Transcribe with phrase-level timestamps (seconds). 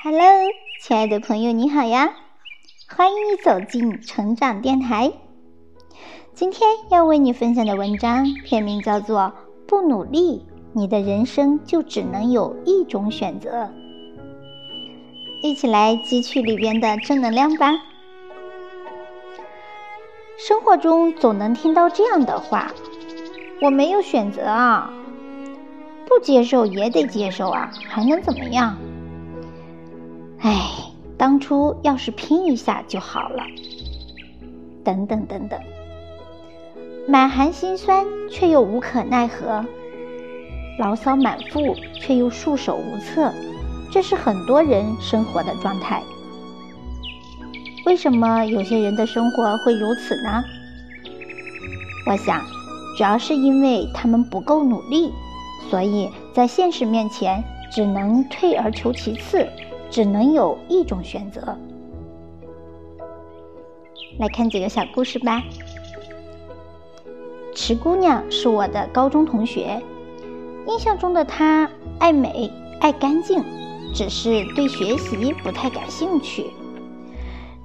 [0.00, 0.22] Hello，
[0.80, 2.14] 亲爱的朋友，你好呀！
[2.88, 5.12] 欢迎你走进成长电台。
[6.34, 9.18] 今天要为你分享的文章片名叫做
[9.66, 13.50] 《不努力，你的人生就只能有一种选择》。
[15.42, 17.72] 一起来汲取里边的正能量吧。
[20.38, 22.72] 生活中总能听到这样的话
[23.60, 24.92] ：“我没有选择啊，
[26.06, 28.78] 不接受也得接受啊，还能怎么样？”
[30.40, 30.70] 哎，
[31.16, 33.42] 当初要是拼一下就好了。
[34.84, 35.60] 等等等等，
[37.06, 39.64] 满含心酸却又无可奈何，
[40.78, 43.32] 牢骚满腹却又束手无策，
[43.90, 46.02] 这是很多人生活的状态。
[47.84, 50.42] 为什么有些人的生活会如此呢？
[52.06, 52.40] 我想，
[52.96, 55.12] 主要是因为他们不够努力，
[55.68, 59.46] 所以在现实面前只能退而求其次。
[59.90, 61.56] 只能有一种选择。
[64.18, 65.42] 来看几个小故事吧。
[67.54, 69.82] 池姑娘是我的高中同学，
[70.66, 73.42] 印象中的她爱美、爱干净，
[73.94, 76.46] 只是对学习不太感兴趣。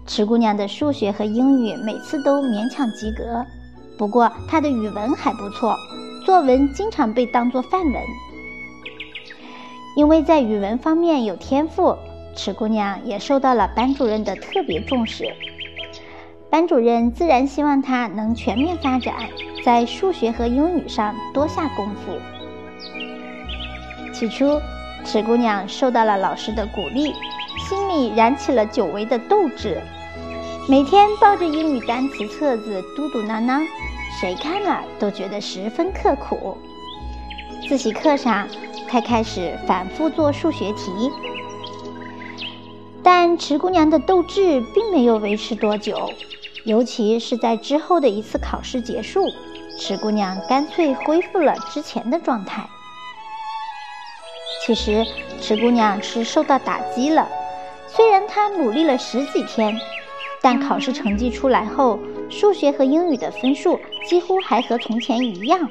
[0.05, 3.45] 池姑娘的数学和英语每次都勉强及格，
[3.97, 5.75] 不过她的语文还不错，
[6.25, 8.01] 作文经常被当作范文。
[9.95, 11.95] 因为在语文方面有天赋。
[12.35, 15.33] 池姑娘也受到了班主任的特别重视，
[16.49, 19.15] 班主任自然希望她能全面发展，
[19.63, 22.17] 在数学和英语上多下功夫。
[24.11, 24.59] 起初，
[25.03, 27.13] 池姑娘受到了老师的鼓励，
[27.67, 29.81] 心里燃起了久违的斗志，
[30.67, 33.61] 每天抱着英语单词册子嘟嘟囔囔，
[34.19, 36.57] 谁看了都觉得十分刻苦。
[37.67, 38.47] 自习课上，
[38.87, 41.11] 她开始反复做数学题。
[43.03, 46.13] 但池姑娘的斗志并没有维持多久，
[46.63, 49.27] 尤其是在之后的一次考试结束，
[49.77, 52.65] 池姑娘干脆恢复了之前的状态。
[54.65, 55.05] 其实，
[55.41, 57.27] 池姑娘是受到打击了。
[57.87, 59.77] 虽然她努力了十几天，
[60.41, 61.99] 但考试成绩出来后，
[62.29, 63.77] 数学和英语的分数
[64.07, 65.69] 几乎还和从前一样。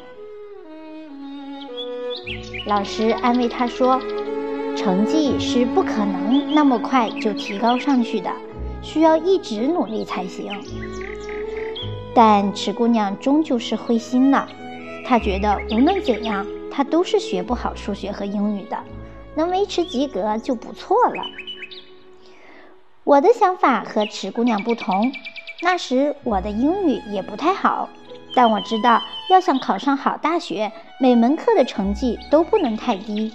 [2.66, 3.98] 老师安慰她说。
[4.82, 8.28] 成绩是不可能那么快就提高上去的，
[8.82, 10.53] 需要一直努力才行。
[12.12, 14.48] 但池姑娘终究是灰心了，
[15.06, 18.76] 她觉得无论怎样，她都是学不好数学和英语的，
[19.37, 21.22] 能维持及格就不错了。
[23.04, 25.12] 我的想法和池姑娘不同，
[25.60, 27.88] 那时我的英语也不太好，
[28.34, 29.00] 但我知道
[29.31, 33.32] 要想考上好大学，每门课的成绩都不能太低。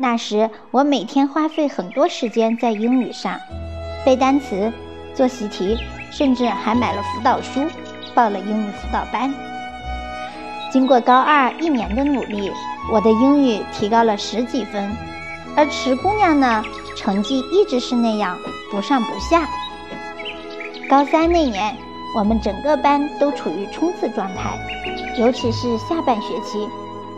[0.00, 3.36] 那时，我每天花费很多时间在英语上，
[4.06, 4.72] 背单词、
[5.12, 5.76] 做习题，
[6.12, 7.64] 甚至还买了辅导书，
[8.14, 9.34] 报了英语辅导班。
[10.70, 12.48] 经过高二一年的努力，
[12.92, 14.88] 我的英语提高了十几分，
[15.56, 16.62] 而池姑娘呢，
[16.94, 18.38] 成绩一直是那样，
[18.70, 19.48] 不上不下。
[20.88, 21.76] 高三那年，
[22.16, 24.56] 我们整个班都处于冲刺状态，
[25.18, 26.68] 尤其是下半学期。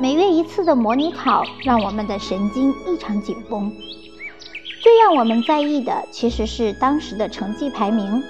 [0.01, 3.71] 每月一次的模拟考让我们的神经异常紧绷。
[4.81, 8.23] 最让我们在意的其实是当时的成绩排名。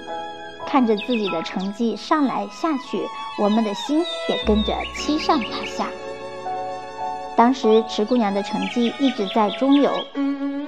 [0.67, 3.01] 看着自己的成绩上来下去，
[3.41, 5.87] 我们的心也跟着七上八下。
[7.37, 9.89] 当时池姑娘的成绩一直在中游，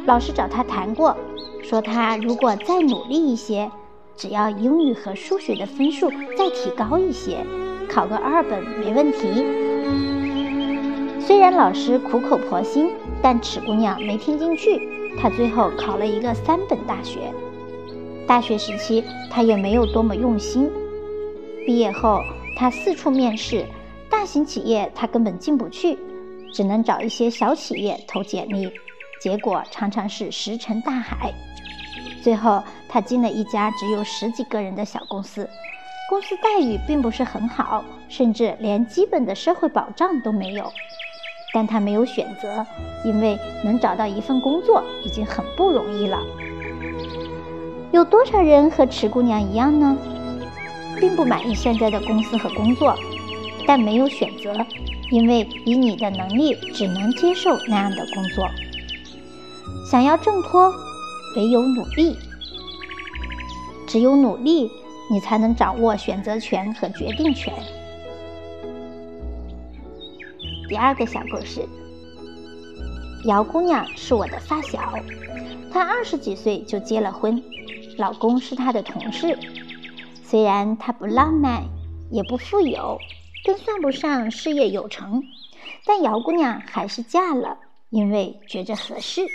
[0.06, 1.18] 老师找她谈过，
[1.62, 3.70] 说她如果再努力一些，
[4.16, 7.46] 只要英语和数学的分数再提高一些，
[7.90, 9.73] 考个二本没问题。
[11.26, 12.92] 虽然老师苦口婆心，
[13.22, 14.78] 但尺姑娘没听进去。
[15.18, 17.32] 她最后考了一个三本大学。
[18.28, 19.02] 大学时期，
[19.32, 20.70] 她也没有多么用心。
[21.66, 22.20] 毕业后，
[22.58, 23.66] 她四处面试，
[24.10, 25.98] 大型企业她根本进不去，
[26.54, 28.70] 只能找一些小企业投简历，
[29.22, 31.34] 结果常常是石沉大海。
[32.22, 35.50] 最后，她进了一家只有十几个人的小公司，
[36.10, 40.70] 公司待遇并不是很好，甚至连基本的社会保障都没有。
[41.54, 42.66] 但他没有选择，
[43.06, 46.20] 因为能找到一份工作已经很不容易了。
[47.92, 49.96] 有多少人和池姑娘一样呢？
[51.00, 52.96] 并不满意现在的公司和工作，
[53.68, 54.54] 但没有选择，
[55.12, 58.48] 因为以你的能力只能接受那样的工作。
[59.90, 60.74] 想要挣脱，
[61.36, 62.16] 唯有努力。
[63.88, 64.72] 只有努力，
[65.12, 67.54] 你才能掌握选择权和决定权。
[70.70, 71.68] 第二个小故事：
[73.26, 74.94] 姚姑娘是我的发小，
[75.72, 77.44] 她二十几岁就结了婚，
[77.98, 79.38] 老公是她的同事。
[80.24, 81.64] 虽然她不浪漫，
[82.12, 82.98] 也不富有，
[83.46, 85.24] 更算不上事业有成，
[85.86, 87.58] 但姚姑娘还是嫁了，
[87.90, 89.28] 因为觉着合适。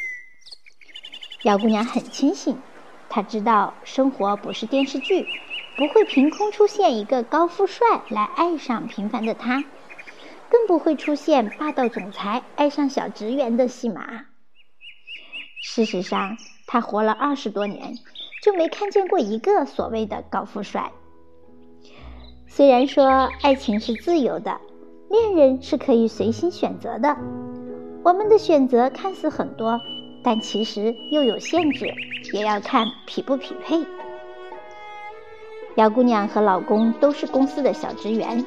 [1.42, 2.56] 姚姑娘很清醒，
[3.10, 5.26] 她知道生活不是电视剧，
[5.76, 9.62] 不会凭空出现一个高富帅来爱上平凡的她。
[10.50, 14.26] 更不会出现霸道总裁爱上小职员的戏码。
[15.62, 16.36] 事实上，
[16.66, 17.94] 他活了二十多年，
[18.42, 20.92] 就没看见过一个所谓的高富帅。
[22.46, 24.60] 虽然说爱情是自由的，
[25.10, 27.16] 恋人是可以随心选择的，
[28.02, 29.80] 我们的选择看似很多，
[30.22, 31.92] 但其实又有限制，
[32.32, 33.84] 也要看匹不匹配。
[35.76, 38.44] 姚姑娘和老公都是公司的小职员。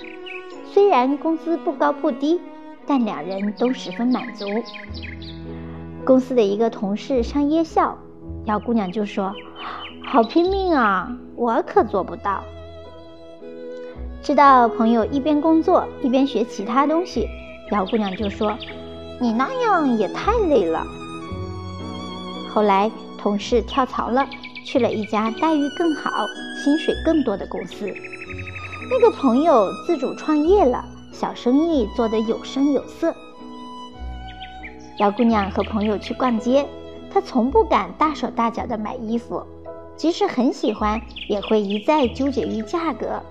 [0.74, 2.40] 虽然工资不高不低，
[2.88, 4.46] 但两人都十分满足。
[6.06, 7.98] 公司的一个同事上夜校，
[8.46, 9.34] 姚姑娘就说
[10.08, 12.44] ：“好拼命啊，我可做不到。”
[14.24, 17.28] 知道朋友一边工作一边学其他东西，
[17.72, 18.58] 姚姑娘就说
[19.20, 20.84] ：“你那样也太累了。”
[22.54, 24.26] 后来同事跳槽了，
[24.66, 26.10] 去了一家待遇更好、
[26.64, 27.94] 薪水更多的公司。
[28.94, 30.84] 那个朋友自主创业了，
[31.14, 33.16] 小生意做得有声有色。
[35.00, 36.68] 姚姑娘和朋友去逛街，
[37.10, 39.42] 她从不敢大手大脚的买衣服，
[39.96, 43.24] 即使很喜欢，也会一再纠结于价格。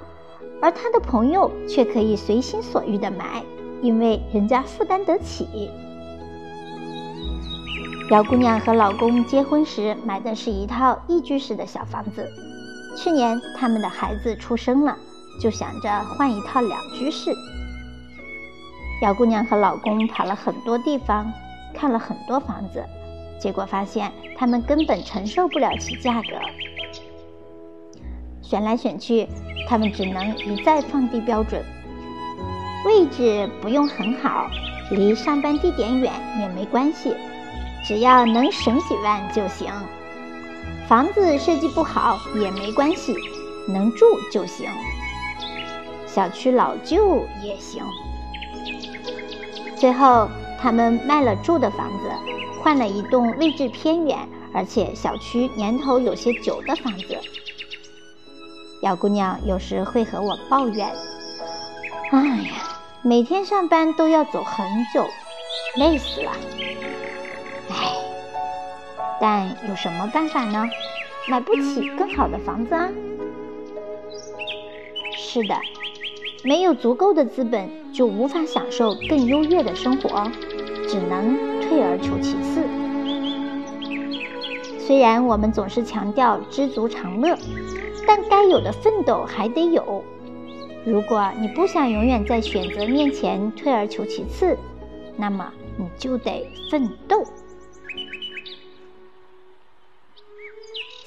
[0.63, 3.45] 而她的朋友却可以随心所欲的买，
[3.83, 5.47] 因为人家负担得起。
[8.09, 12.27] 姚姑娘和老公结婚时买的是一套一居室的小房子，
[12.97, 14.97] 去年他们的孩子出生了。
[15.41, 17.35] 就想着换一套两居室。
[19.03, 21.33] 姚姑娘和老公跑了很多地方，
[21.75, 22.85] 看了很多房子，
[23.41, 26.29] 结果发现他们根本承受不了其价格。
[28.43, 29.27] 选来选去，
[29.67, 31.65] 他们只能一再放低标准。
[32.85, 34.51] 位置不用很好，
[34.91, 37.15] 离上班地点远也没关系，
[37.85, 39.73] 只要能省几万就行。
[40.87, 43.15] 房子设计不好也没关系，
[43.69, 44.69] 能住就行。
[46.13, 47.85] 小区老旧也行。
[49.77, 50.29] 最后，
[50.61, 52.11] 他们卖了住的房子，
[52.61, 54.19] 换了一栋位置偏远
[54.53, 57.19] 而且小区年头有些久的房子。
[58.83, 60.91] 姚姑娘有时会和我抱怨
[62.11, 62.19] ：“哎
[62.49, 65.07] 呀，每天上班都要走很久，
[65.77, 66.33] 累死了。”
[67.71, 67.95] 哎，
[69.21, 70.69] 但有什么办法呢？
[71.29, 72.89] 买不起更好的房子啊。
[75.17, 75.55] 是的。
[76.43, 80.31] 没有足够的资本，就无法享受更优越的生活，
[80.89, 82.65] 只能退而求其次。
[84.79, 87.37] 虽然我们总是强调知足常乐，
[88.07, 90.03] 但该有的奋斗还得有。
[90.85, 94.57] 如果你不想永远在选择面前退而求其次，
[95.17, 97.23] 那么你就得奋斗。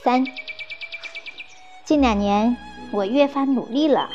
[0.04, 0.24] 三，
[1.84, 2.56] 近两年
[2.92, 4.10] 我越发努力了。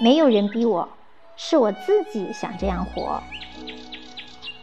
[0.00, 0.88] 没有人逼我，
[1.36, 3.22] 是我自己想这样活。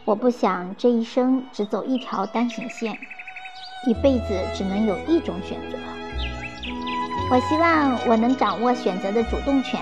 [0.04, 2.98] 我不想这一生只走一条单行线，
[3.86, 5.78] 一辈子只能有一种选择。
[7.30, 9.80] 我希望我能掌握选择的主动权，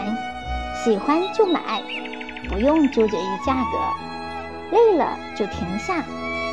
[0.84, 1.82] 喜欢就买，
[2.48, 6.04] 不用纠结于价格，累了就停下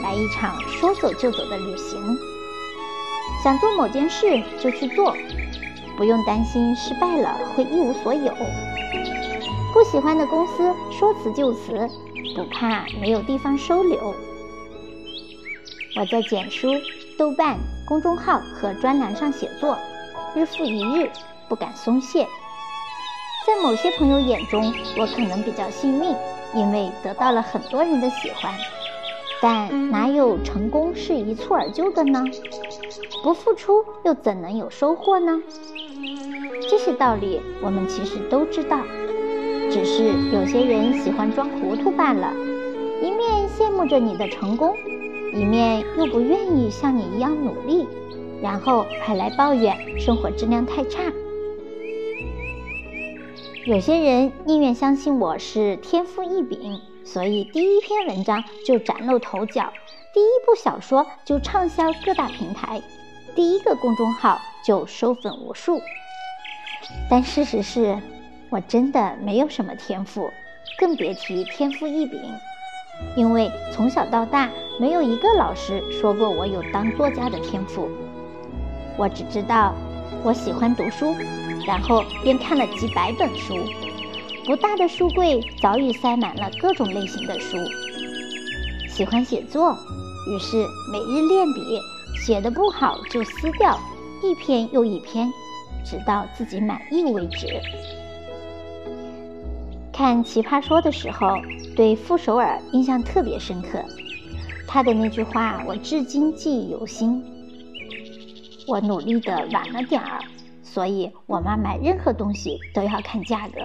[0.01, 2.17] 来一场说走就走的旅行。
[3.43, 5.15] 想做某件事就去做，
[5.97, 8.33] 不用担心失败了会一无所有。
[9.75, 11.73] 不喜欢的公司，说辞就辞，
[12.33, 14.15] 不怕没有地方收留。
[15.97, 16.69] 我在简书、
[17.17, 19.77] 豆瓣公众号和专栏上写作，
[20.33, 21.11] 日复一日，
[21.49, 22.25] 不敢松懈。
[23.45, 26.15] 在某些朋友眼中，我可能比较幸运，
[26.53, 28.53] 因为得到了很多人的喜欢。
[29.41, 32.23] 但哪有成功是一蹴而就的呢？
[33.21, 35.41] 不付出又怎能有收获呢？
[36.69, 38.79] 这些道理，我们其实都知道。
[39.75, 42.33] 只是有些人喜欢装糊涂罢了，
[43.01, 44.73] 一面羡慕着你的成功，
[45.33, 47.85] 一面又不愿意像你一样努力，
[48.41, 51.11] 然后还来抱怨生活质量太差。
[53.65, 59.73] 有些人宁愿相信我是天赋异禀，所以第一篇文章就崭露头角，
[60.13, 62.81] 第一部小说就畅销各大平台，
[63.35, 65.81] 第一个公众号就收粉无数。
[67.09, 67.97] 但事实是。
[68.49, 70.31] 我真的没有什么天赋，
[70.77, 72.19] 更别提天赋异禀。
[73.15, 74.49] 因为从小到大
[74.79, 77.89] 没有一个老师说过我有当作家的天赋。
[78.97, 79.73] 我只知道
[80.23, 81.13] 我喜欢读书，
[81.67, 83.55] 然后便看了几百本书。
[84.45, 87.57] 不大的书柜早已塞满了各种类型的书。
[88.87, 89.75] 喜欢写作，
[90.29, 91.81] 于是每日练笔，
[92.23, 93.77] 写的不好就撕掉，
[94.23, 95.27] 一篇又一篇，
[95.83, 97.47] 直到自己满意为止。
[99.95, 101.37] 看《奇葩说》的时候，
[101.73, 103.81] 对傅首尔印象特别深刻。
[104.67, 107.23] 他的那句话，我至今记忆犹新。
[108.67, 110.19] 我努力的晚了点儿，
[110.61, 113.61] 所以我妈买任何东西都要看价格。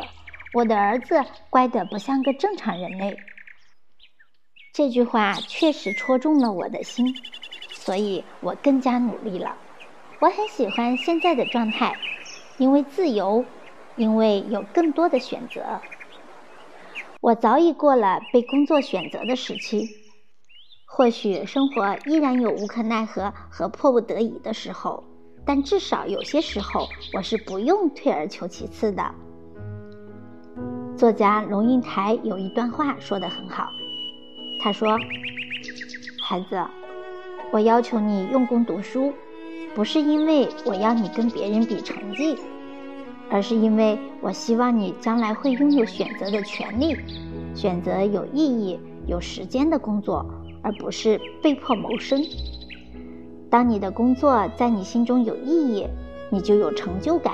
[0.52, 1.20] 我的儿子
[1.50, 3.18] 乖得不像个正常人类。
[4.72, 7.12] 这句话确实戳中了我的心，
[7.72, 9.56] 所以我更加努力了。
[10.20, 11.96] 我很喜欢现在的状态，
[12.56, 13.44] 因为自由，
[13.96, 15.80] 因为有更多的选择。
[17.20, 19.90] 我早已过了被工作选择的时期，
[20.86, 25.04] 或许生活依然有无可奈何和迫不得已的时候，
[25.44, 29.14] 但至少有些时候我是不用退而求其次的。
[30.96, 33.68] 作家龙应台有一段话说得很好，
[34.62, 34.98] 他说
[36.24, 36.64] ：“孩子，
[37.52, 39.12] 我要求你用功读书，
[39.74, 42.38] 不是因为我要你跟别人比成绩。”
[43.30, 46.96] 而是因为我希望你将来会拥有选择的权利，
[47.54, 50.26] 选择有意义、有时间的工作，
[50.62, 52.20] 而不是被迫谋生。
[53.48, 55.86] 当你的工作在你心中有意义，
[56.28, 57.32] 你就有成就感；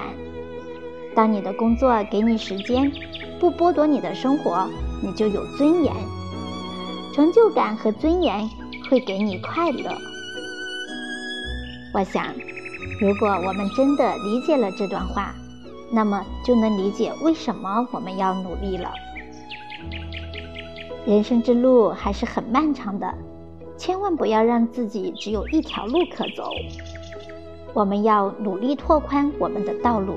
[1.14, 2.92] 当你的工作给你时间，
[3.40, 4.68] 不剥夺你的生活，
[5.02, 5.92] 你就有尊严。
[7.14, 8.46] 成就感和尊严
[8.90, 9.90] 会给你快乐。
[11.94, 12.26] 我想，
[13.00, 15.34] 如果我们真的理解了这段话。
[15.90, 18.92] 那么就能理解为什么我们要努力了。
[21.06, 23.14] 人生之路还是很漫长的，
[23.76, 26.50] 千万不要让自己只有一条路可走。
[27.72, 30.16] 我们要努力拓宽我们的道路，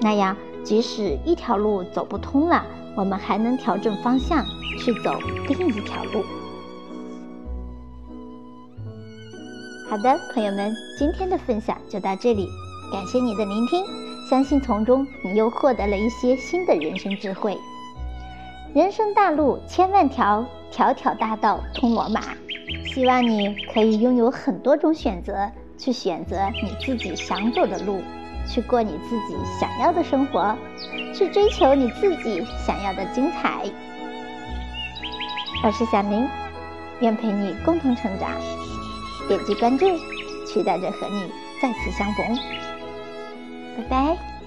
[0.00, 2.64] 那样即使一条路走不通了，
[2.96, 4.44] 我们还能调整方向
[4.80, 5.12] 去走
[5.48, 6.24] 另一条路。
[9.88, 12.48] 好的，朋友们，今天的分享就到这里，
[12.92, 14.07] 感谢你的聆听。
[14.28, 17.56] 相信从中你又获得了一些新的人生智慧。
[18.74, 22.20] 人生大路千万条，条条大道通罗马。
[22.84, 28.02] 希望你可以拥有很多种选择，去选择你自己想走的路，
[28.46, 30.54] 去过你自己想要的生活，
[31.14, 33.64] 去追求你自己想要的精彩。
[35.64, 36.28] 我是小林，
[37.00, 38.30] 愿陪你共同成长。
[39.26, 39.86] 点击关注，
[40.46, 41.32] 期待着和你
[41.62, 42.77] 再次相逢。
[43.78, 44.37] 拜拜。